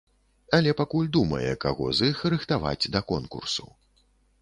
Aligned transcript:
Але 0.57 0.71
пакуль 0.79 1.09
думае, 1.17 1.53
каго 1.67 1.85
з 1.99 2.09
іх 2.15 2.25
рыхтаваць 2.35 2.89
да 2.97 3.07
конкурсу. 3.15 3.73